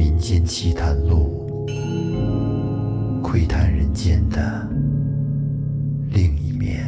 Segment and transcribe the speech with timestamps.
[0.00, 1.66] 民间奇谈录，
[3.22, 4.66] 窥探人间的
[6.08, 6.82] 另一面。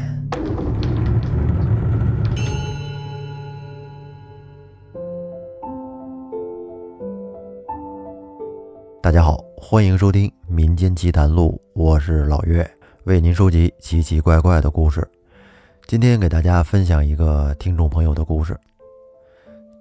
[9.02, 12.66] 大家好，欢迎收听《民间奇谈录》，我是老岳，
[13.04, 15.06] 为您收集奇奇怪怪的故事。
[15.86, 18.58] 今天给大家分享一个听众朋友的故事。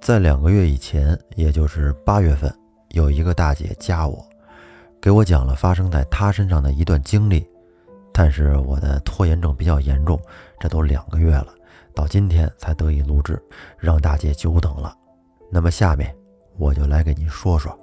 [0.02, 2.54] 在两个月以前，也就是八月份，
[2.94, 4.26] 有一个大姐加我，
[5.02, 7.48] 给我讲了发生在她身上的一段经历。
[8.14, 10.20] 但是我的拖延症比较严重，
[10.59, 11.48] 这都两个月了，
[11.95, 13.41] 到今天才得以录制，
[13.77, 14.94] 让大姐久等了。
[15.50, 16.14] 那么下面
[16.58, 17.77] 我就来给您说说。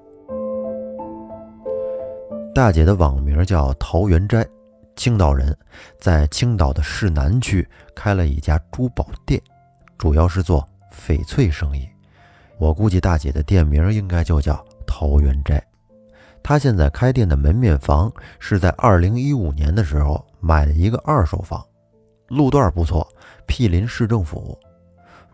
[2.55, 4.47] 大姐的网名叫桃源斋，
[4.97, 5.56] 青岛人，
[5.98, 9.41] 在青岛的市南区开了一家珠宝店，
[9.97, 11.89] 主要是做翡翠生意。
[12.59, 15.62] 我估计大姐的店名应该就叫桃源斋。
[16.42, 21.62] 他现在开店的门面房是在二零一五年的时候买的一个二手房，
[22.28, 23.06] 路段不错，
[23.47, 24.58] 毗邻市政府。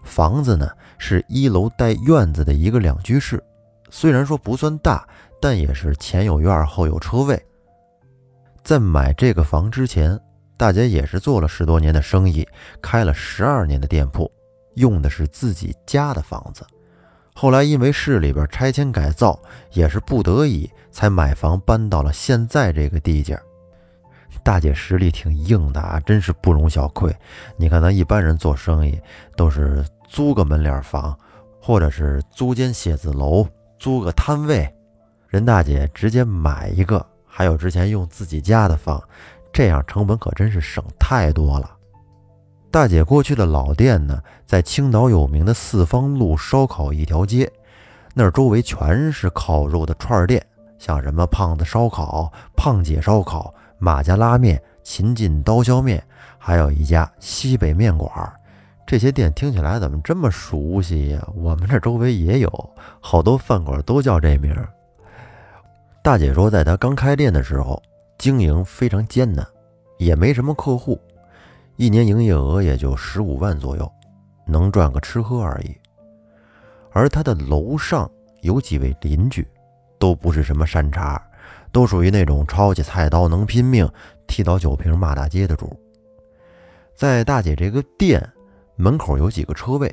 [0.02, 3.42] 房子呢是一楼带院子的一个两居室，
[3.90, 5.06] 虽然说不算大，
[5.40, 7.40] 但也是前有院后有车位。
[8.64, 10.18] 在买这个房之前，
[10.56, 12.46] 大姐也是做了十多年的生意，
[12.82, 14.30] 开了十二年的店铺，
[14.74, 16.66] 用的是自己家的房子。
[17.36, 19.38] 后来因为市里边拆迁改造，
[19.72, 23.38] 也是不得已才买房搬到了现在这个地界。
[24.42, 27.14] 大姐实力挺硬的啊，真是不容小窥。
[27.56, 28.98] 你看咱一般人做生意
[29.36, 31.16] 都是租个门脸房，
[31.60, 33.46] 或者是租间写字楼、
[33.78, 34.72] 租个摊位，
[35.28, 39.02] 人大姐直接买一个，还有之前用自己家的房，
[39.52, 41.76] 这样成本可真是省太多了。
[42.74, 47.48] 大姐过去的老店呢，在青岛有名的四方路烧烤一条街，
[48.14, 50.44] 那儿周围全是烤肉的串儿店，
[50.76, 56.02] 像什么胖子烧烤、胖姐烧烤、马家拉面、秦晋刀削面，
[56.36, 58.10] 还有一家西北面馆。
[58.84, 61.28] 这些店听起来怎么这么熟悉呀？
[61.36, 64.52] 我们这周围也有好多饭馆都叫这名。
[66.02, 67.80] 大姐说，在她刚开店的时候，
[68.18, 69.46] 经营非常艰难，
[69.96, 71.00] 也没什么客户。
[71.76, 73.90] 一年营业额也就十五万左右，
[74.46, 75.76] 能赚个吃喝而已。
[76.92, 78.08] 而他的楼上
[78.42, 79.46] 有几位邻居，
[79.98, 81.20] 都不是什么善茬，
[81.72, 83.88] 都属于那种抄起菜刀能拼命、
[84.28, 85.76] 踢倒酒瓶骂大街的主。
[86.94, 88.24] 在大姐这个店
[88.76, 89.92] 门口有几个车位，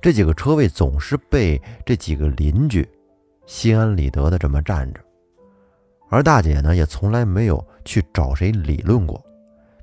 [0.00, 2.88] 这几个车位总是被这几个邻居
[3.44, 5.00] 心安理得的这么占着，
[6.08, 9.22] 而大姐呢，也从来没有去找谁理论过。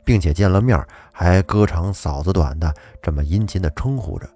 [0.03, 4.29] 并且见了面还哥长嫂子短的这么殷勤的称呼着，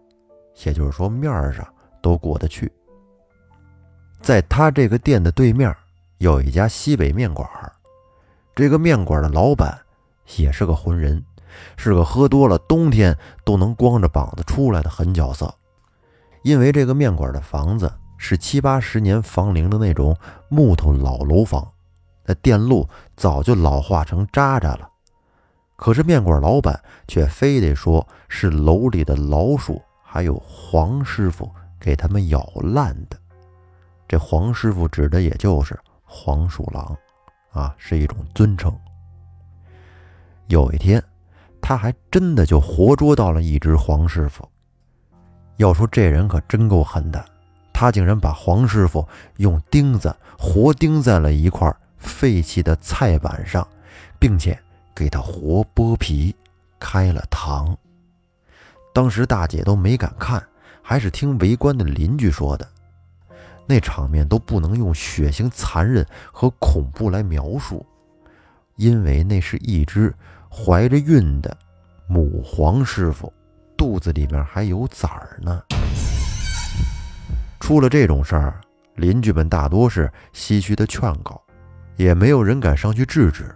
[0.63, 1.67] 也就是说面上
[2.01, 2.71] 都过得去。
[4.21, 5.75] 在他这个店的对面
[6.17, 7.47] 有一家西北面馆，
[8.55, 9.77] 这个面馆的老板
[10.37, 11.23] 也是个浑人，
[11.77, 15.53] 是个喝多了冬天都能光着膀子出来的狠角色。
[16.43, 20.17] 因为这个面馆的房子是七八十年房龄的那种
[20.49, 21.71] 木头老楼房，
[22.25, 24.89] 那电路早就老化成渣渣了。
[25.77, 26.77] 可是面馆老板
[27.07, 31.49] 却非得说是楼里的老鼠，还有黄师傅
[31.79, 33.17] 给他们咬烂的。
[34.07, 36.97] 这黄师傅指的也就是黄鼠狼，
[37.51, 38.75] 啊，是一种尊称。
[40.47, 41.01] 有一天，
[41.61, 44.49] 他还真的就活捉到了一只黄师傅。
[45.57, 47.23] 要说这人可真够狠的，
[47.71, 49.07] 他竟然把黄师傅
[49.37, 53.67] 用钉子活钉在了一块废弃的菜板上，
[54.17, 54.57] 并且。
[54.97, 56.35] 给他活剥皮，
[56.79, 57.77] 开了膛。
[58.91, 60.43] 当时大姐都没敢看，
[60.81, 62.67] 还是听围观的邻居说的。
[63.67, 67.85] 那场面都不能用血腥、残忍和恐怖来描述，
[68.75, 70.11] 因为那是一只
[70.49, 71.55] 怀着孕的
[72.07, 73.31] 母黄师傅，
[73.77, 75.61] 肚子里面还有崽儿呢。
[77.59, 78.59] 出了这种事儿，
[78.95, 81.39] 邻居们大多是唏嘘的劝告，
[81.97, 83.53] 也没有人敢上去制止。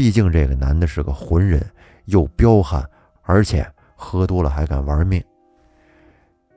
[0.00, 1.62] 毕竟这个男的是个浑人，
[2.06, 2.82] 又彪悍，
[3.20, 5.22] 而且喝多了还敢玩命。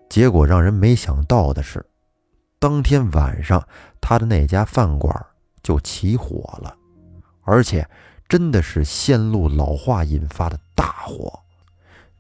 [0.07, 1.86] 结果让人没想到的是，
[2.57, 3.62] 当天晚上
[4.00, 5.13] 他的那家饭馆
[5.62, 6.74] 就起火了，
[7.42, 7.86] 而且
[8.30, 11.38] 真的是线路老化引发的大火。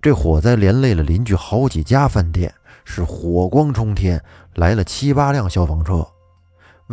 [0.01, 2.53] 这火灾连累了邻居好几家饭店，
[2.83, 4.21] 是火光冲天，
[4.55, 6.05] 来了七八辆消防车。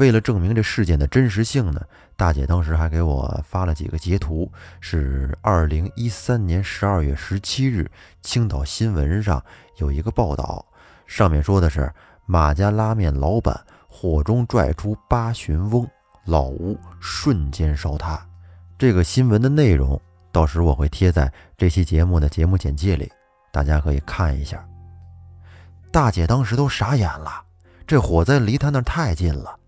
[0.00, 1.82] 为了证明这事件的真实性呢，
[2.17, 4.50] 大姐当时还给我发了几个截图，
[4.81, 7.87] 是二零一三年十二月十七日
[8.23, 9.44] 青岛新闻上
[9.76, 10.64] 有一个报道，
[11.06, 11.93] 上面说的是
[12.25, 13.55] 马家拉面老板
[13.91, 15.87] 火中拽出八旬翁，
[16.25, 18.26] 老屋瞬间烧塌。
[18.79, 20.00] 这个新闻的内容，
[20.32, 23.12] 到时我会贴在这期节目的节目简介里，
[23.52, 24.67] 大家可以看一下。
[25.93, 27.44] 大姐当时都傻眼了，
[27.87, 29.60] 这火灾离她那太近了，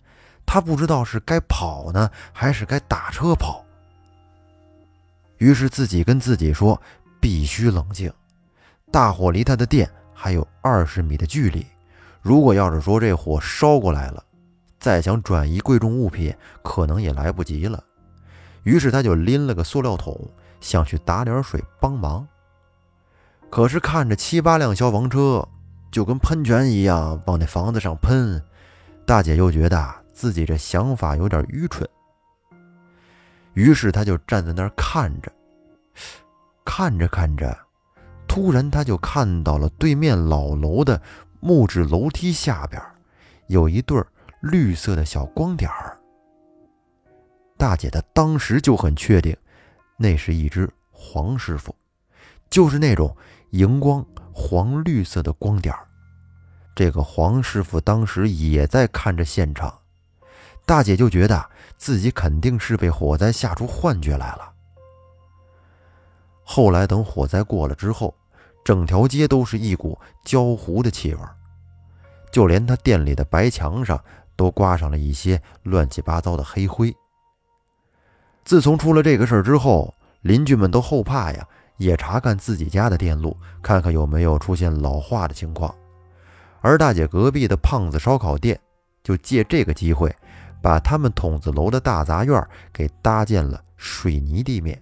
[0.47, 3.65] 她不知道是该跑呢，还是该打车跑。
[5.39, 6.81] 于是自己跟自己说
[7.21, 8.13] ：“必须冷静，
[8.91, 11.67] 大火离他的店还有二十米的距离。
[12.21, 14.23] 如果要是说这火烧过来了，
[14.79, 17.83] 再想转移贵重物品，可能也来不及了。”
[18.63, 20.31] 于是他就拎了个塑料桶，
[20.61, 22.25] 想去打点水帮忙。
[23.51, 25.49] 可是看着七八辆消防车，
[25.91, 28.41] 就跟喷泉一样往那房子上喷，
[29.05, 29.77] 大姐又觉得
[30.13, 31.89] 自己这想法有点愚蠢。
[33.55, 35.33] 于是他就站在那儿看着，
[36.65, 37.57] 看着看着，
[38.27, 41.01] 突然他就看到了对面老楼的
[41.41, 42.81] 木质楼梯下边
[43.49, 44.03] 有一对
[44.41, 45.99] 绿色的小光点儿。
[47.59, 49.37] 大姐她当时就很确定，
[49.97, 51.75] 那是一只黄师傅，
[52.49, 53.15] 就是那种
[53.51, 55.87] 荧光黄绿色的光点儿。
[56.75, 59.79] 这个黄师傅当时也在看着现场，
[60.67, 61.51] 大姐就觉得。
[61.79, 64.53] 自己肯定是被火灾吓出幻觉来了。
[66.45, 68.15] 后来等火灾过了之后，
[68.63, 71.21] 整条街都是一股焦糊的气味，
[72.31, 74.01] 就连他店里的白墙上
[74.37, 76.95] 都挂上了一些乱七八糟的黑灰。
[78.45, 81.45] 自从出了这个事儿之后，邻居们都后怕呀，
[81.79, 85.75] 也查看自己家的电路，看看有没有出现老化的情况。
[86.61, 88.57] 而大姐隔壁的胖子烧烤店
[89.03, 90.15] 就借这个机会。
[90.63, 94.81] 把他们筒子楼的大杂院给搭建了水泥地面，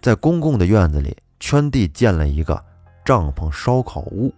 [0.00, 2.62] 在公共的院子里圈地建了一个
[3.04, 4.32] 帐篷烧烤屋。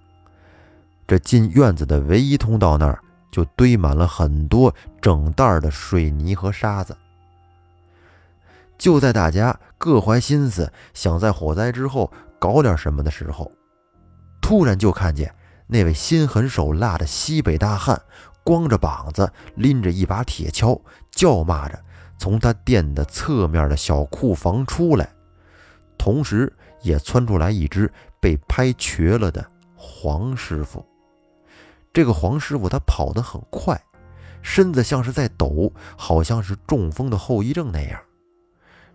[1.07, 3.03] 这进院子的唯一通道那儿
[3.33, 4.73] 就堆满了很多
[5.03, 6.97] 整袋的水泥和沙子。
[8.79, 13.51] 就在大家各怀心思想在火灾之后搞点什么的时候，
[14.41, 15.35] 突然就看见
[15.67, 18.01] 那位心狠手辣的西北大汉。
[18.51, 20.81] 光着膀子，拎着一把铁锹，
[21.13, 21.79] 叫骂着
[22.19, 25.09] 从他店的侧面的小库房出来，
[25.97, 26.53] 同时
[26.83, 27.89] 也窜出来一只
[28.19, 30.85] 被拍瘸了的黄师傅。
[31.93, 33.81] 这个黄师傅他跑得很快，
[34.43, 38.01] 身子像是在抖，好像是中风的后遗症那样。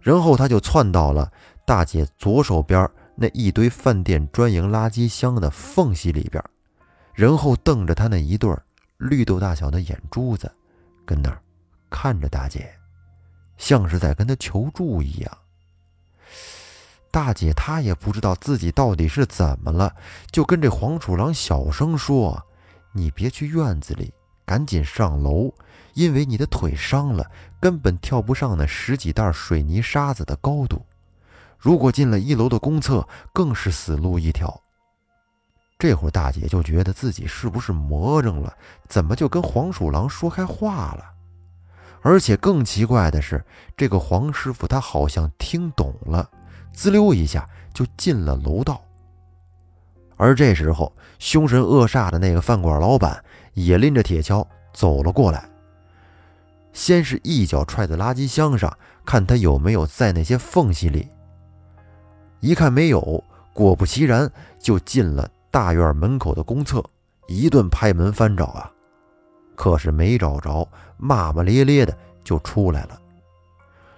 [0.01, 1.31] 然后他就窜到了
[1.65, 6.43] 大姐左手边那一堆饭店专营垃圾箱的缝隙里边，
[7.13, 8.61] 然后瞪着他那一对儿。
[8.97, 10.49] 绿豆大小的眼珠子，
[11.05, 11.41] 跟那儿
[11.89, 12.73] 看着大姐，
[13.57, 15.37] 像是在跟她求助一样。
[17.11, 19.93] 大姐她也不知道自己到底是怎么了，
[20.31, 22.41] 就跟这黄鼠狼小声说
[22.93, 24.13] ：“你别去院子里，
[24.45, 25.53] 赶紧上楼，
[25.93, 30.85] 因为你的腿伤了，根本跳不上那十几袋水泥沙子的高度。
[31.57, 34.61] 如果进了一楼的公厕，更是死路一条。”
[35.77, 38.55] 这会儿大姐就觉得自己是不是魔怔了？
[38.87, 41.03] 怎么就跟黄鼠狼说开话了？
[42.01, 43.43] 而且更奇怪的是，
[43.75, 46.29] 这个黄师傅他好像听懂了，
[46.71, 48.81] 滋溜一下就进了楼道。
[50.15, 53.21] 而这时候，凶神恶煞的那个饭馆老板
[53.53, 55.49] 也拎着铁锹走了过来，
[56.71, 61.09] 先是一脚踹在垃圾箱上，看他有没有在那些缝隙里。
[62.39, 63.21] 一看没有，
[63.51, 65.29] 果不其然就进了。
[65.55, 66.83] 大院门口的公厕，
[67.27, 68.69] 一顿拍门翻找啊，
[69.55, 72.99] 可是没找着，骂骂咧咧的就出来了。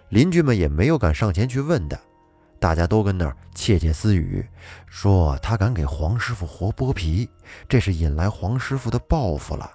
[0.10, 1.98] 邻居们也没有敢上前去问他，
[2.60, 4.48] 大家都跟那儿窃窃私语，
[4.86, 7.28] 说他敢给黄师傅活剥皮，
[7.68, 9.68] 这是引来黄师傅的报复了。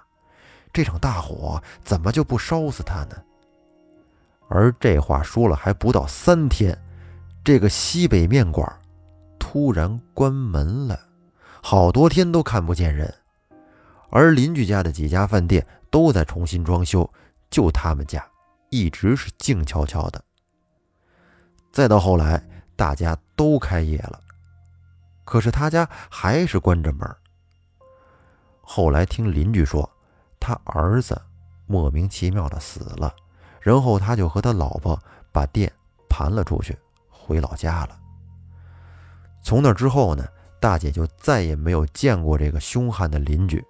[0.71, 3.17] 这场大火怎么就不烧死他呢？
[4.47, 6.81] 而这话说了还不到三天，
[7.43, 8.65] 这个西北面馆
[9.37, 10.97] 突然关门了。
[11.65, 13.11] 好多天都看不见人，
[14.09, 17.09] 而邻居家的几家饭店都在重新装修，
[17.49, 18.21] 就他们家
[18.69, 20.21] 一直是静悄悄的。
[21.71, 24.19] 再到后来，大家都开业了，
[25.23, 27.09] 可是他家还是关着门。
[28.61, 29.89] 后来听邻居说，
[30.41, 31.19] 他儿子
[31.65, 33.15] 莫名其妙的死了，
[33.61, 35.01] 然后他就和他老婆
[35.31, 35.71] 把店
[36.09, 36.77] 盘了出去，
[37.09, 37.97] 回老家了。
[39.41, 40.27] 从那之后呢？
[40.63, 43.61] 大姐就再也没有见过这个凶悍的邻居。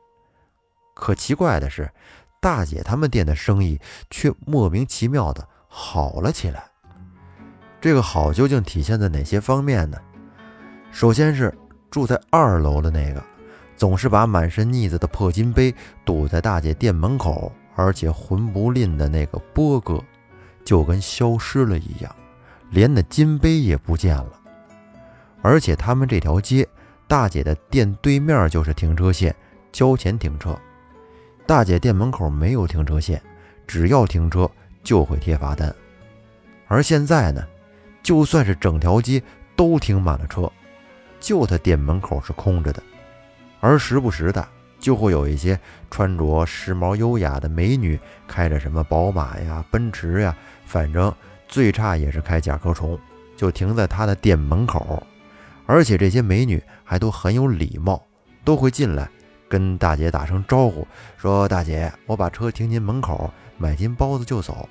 [0.93, 1.89] 可奇怪的是，
[2.39, 3.81] 大姐他们店的生意
[4.11, 6.65] 却莫名其妙的好了起来。
[7.81, 9.97] 这个好究竟体现在哪些方面呢？
[10.91, 11.51] 首先是
[11.89, 13.23] 住在二楼的那个，
[13.75, 15.73] 总是把满身腻子的破金杯
[16.05, 19.99] 堵在大姐店门口，而且魂不吝的那个波哥，
[20.63, 22.15] 就跟消失了一样，
[22.69, 24.39] 连那金杯也不见了。
[25.41, 26.69] 而且他们这条街，
[27.13, 29.35] 大姐的店对面就是停车线，
[29.71, 30.59] 交钱停车。
[31.45, 33.21] 大姐店门口没有停车线，
[33.67, 34.49] 只要停车
[34.81, 35.71] 就会贴罚单。
[36.67, 37.45] 而现在呢，
[38.01, 39.21] 就算是整条街
[39.55, 40.51] 都停满了车，
[41.19, 42.81] 就她店门口是空着的。
[43.59, 44.43] 而时不时的。
[44.79, 45.57] 就会有一些
[45.91, 51.13] 穿着时髦优雅的美女，开着什么宝马呀、奔驰呀，反正
[51.47, 52.99] 最差也是开甲壳虫，
[53.37, 55.05] 就停在他的店门口。
[55.65, 58.01] 而且这些美女还都很有礼貌，
[58.43, 59.09] 都会进来
[59.47, 64.67] 跟大姐打声招呼，说：“大姐，我把车停您门口，买斤包子就走。”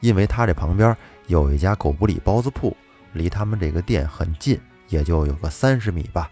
[0.00, 0.96] 因为他这旁边
[1.26, 2.74] 有一家狗不理包子铺，
[3.12, 4.58] 离他们这个店很近，
[4.88, 6.30] 也就有个三十米吧。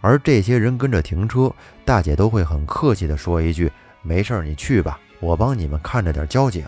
[0.00, 1.52] 而这些人跟着停车，
[1.84, 3.70] 大姐都会很客气地说一句
[4.00, 6.64] ：“没事儿，你去吧，我帮你们看着点交警。”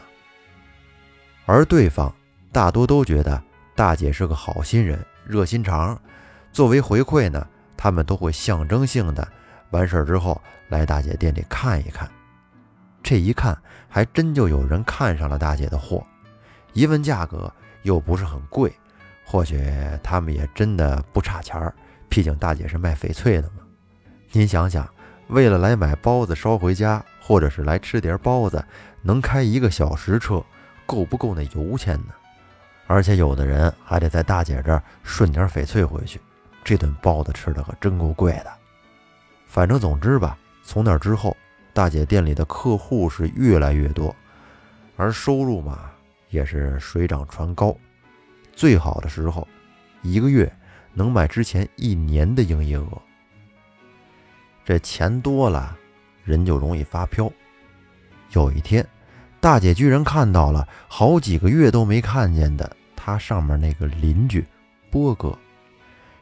[1.47, 2.13] 而对方
[2.53, 3.43] 大多都觉得
[3.75, 4.99] 大姐是个好心人、
[5.31, 5.99] 热心肠。
[6.53, 7.47] 作为回馈呢，
[7.77, 9.27] 他们都会象征性的
[9.71, 12.11] 完事儿之后来大姐店里看一看。
[13.03, 13.57] 这一看，
[13.89, 16.05] 还真就有人看上了大姐的货。
[16.73, 18.73] 一问价格，又不是很贵，
[19.25, 19.65] 或许
[20.03, 21.73] 他们也真的不差钱儿。
[22.09, 23.63] 毕竟大姐是卖翡翠的嘛，
[24.33, 24.89] 您想想，
[25.29, 28.63] 为了来买包子捎回家，或者是来吃碟包子，
[29.03, 30.45] 能开一个小时车，
[30.87, 32.13] 够不够那油钱呢？
[32.91, 36.21] 而且有的人还得在大姐这儿顺点翡翠回去，
[36.65, 38.51] 这顿包子吃的可真够贵的。
[39.47, 41.37] 反正总之吧，从那之后，
[41.73, 44.13] 大姐店里的客户是越来越多，
[44.97, 45.93] 而收入嘛
[46.31, 47.73] 也是水涨船高，
[48.53, 49.47] 最好的时候，
[50.03, 50.53] 一个月。
[50.93, 53.03] 能买之前一年的营业额，
[54.65, 55.79] 这钱多了，
[56.25, 57.31] 人就容易发飘。
[58.33, 58.85] 有一天，
[59.39, 64.47] 大姐居然看到了好几个月都没看见的他上面那个邻居
[64.91, 65.37] 波哥，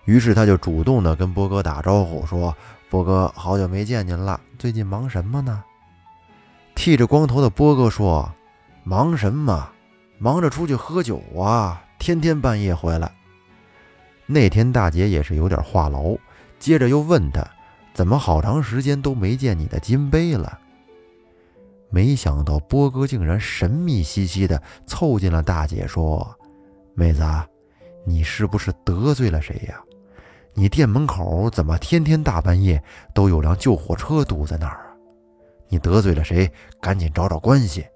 [0.05, 2.57] 于是他就主动的跟波哥打招呼说
[2.89, 5.65] ：“波哥，好久没见您了，最近忙什么呢？”
[6.77, 8.33] 剃着光头的波哥说
[8.85, 9.69] ：“忙什么？
[10.19, 13.11] 忙着出去喝酒啊，天天半夜回来。”
[14.27, 16.17] 那天大姐也是有点话痨，
[16.61, 17.45] 接着又问他
[17.93, 20.61] ：“怎么好长时间都没见你的金杯了？”
[21.91, 26.33] 没想到波哥竟然神秘兮兮的凑近了大姐说
[26.99, 27.23] ：“妹子，
[28.05, 29.81] 你是不是得罪了谁呀？
[30.53, 32.83] 你店门口怎么天天大半夜
[33.15, 34.91] 都有辆救火车堵在那儿啊？
[35.69, 36.51] 你得罪了谁？
[36.81, 37.87] 赶紧找找关系！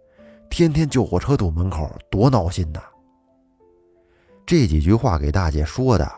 [0.48, 2.80] 天天救火车堵门口，多闹心呐！”
[4.46, 6.08] 这几句话给大姐说的。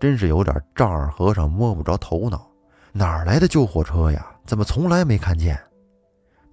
[0.00, 2.50] 真是有点丈二和尚摸不着头脑，
[2.90, 4.34] 哪儿来的救火车呀？
[4.46, 5.58] 怎么从来没看见？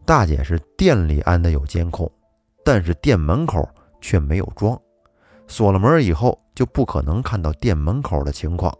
[0.06, 2.12] 大姐是店里安的有监控，
[2.66, 3.66] 但是店门口
[4.01, 4.78] 却没有装，
[5.51, 8.74] 锁了门以后就不可能看到店门口的情况。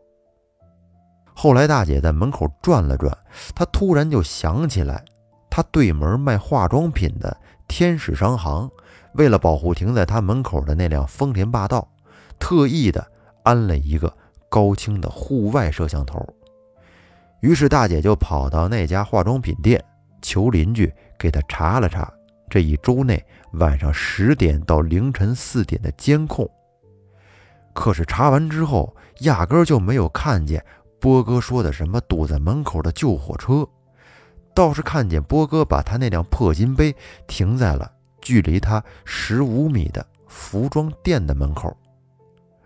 [1.34, 3.16] 后来大姐在门口转了转，
[3.54, 5.04] 她突然就想起来，
[5.50, 7.36] 她对门卖化妆品的
[7.68, 8.70] 天使商行，
[9.16, 11.88] 为了保护停在她门口的那辆丰田霸道，
[12.40, 13.06] 特意的
[13.44, 14.12] 安了一个。
[14.50, 16.22] 高清的户外摄像头，
[17.40, 19.82] 于是大姐就跑到那家化妆品店，
[20.22, 22.12] 求邻居给她查了查
[22.50, 26.46] 这一周内晚上十点到凌晨四点的监控。
[27.74, 30.64] 可是查完之后，压根就没有看见
[31.00, 33.68] 波哥说的什么堵在门口的救火车，
[34.54, 36.96] 倒是看见波哥把他那辆破金杯
[37.28, 41.76] 停在了距离他十五米的服装店的门口。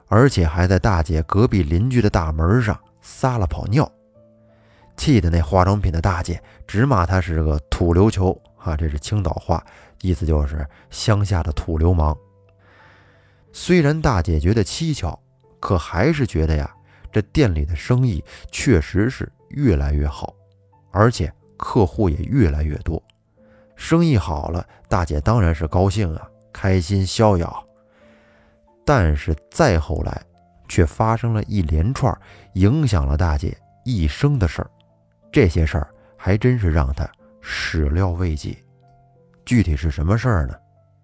[0.07, 3.91] 而且还在大姐隔壁邻居的大门上撒了泡尿，
[4.95, 8.75] 气得那化妆品的大姐直骂他是个土流球啊！
[8.77, 9.63] 这是青岛话，
[10.01, 12.15] 意思就是乡下的土流氓。
[13.57, 15.17] 虽然大姐觉得蹊跷，
[15.61, 16.69] 可还是觉得呀，
[17.09, 18.21] 这店里的生意
[18.51, 20.35] 确实是越来越好，
[20.91, 23.01] 而且客户也越来越多。
[23.77, 27.65] 生意好了，大姐当然是高兴啊，开心逍遥。
[28.83, 30.21] 但是再后来，
[30.67, 32.13] 却发生了一连串
[32.55, 34.69] 影响了大姐一生的事儿，
[35.31, 37.09] 这些事儿还真是让她
[37.39, 38.57] 始料未及。
[39.45, 40.53] 具体是什么事儿呢？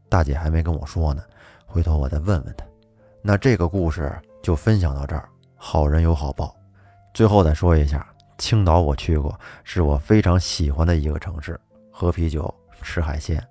[0.09, 1.23] 大姐还没跟我说呢，
[1.71, 2.65] 回头我再问问他。
[3.21, 6.53] 那这个故事就分享到这儿，好人有好报。
[7.13, 8.05] 最后再说一下，
[8.37, 11.59] 青岛我去过，是我非常喜欢的一个城市，
[11.91, 13.41] 喝啤酒吃海鲜。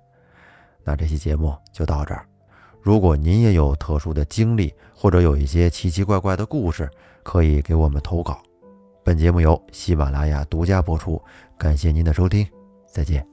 [0.83, 2.25] 那这期节目就到这儿。
[2.81, 6.89] 如果您也有特殊的经历，或者有一些奇奇怪怪的故事，
[7.23, 8.41] 可以给我们投稿。
[9.03, 11.21] 本节目由喜马拉雅独家播出，
[11.57, 12.47] 感谢您的收听，
[12.87, 13.30] 再见。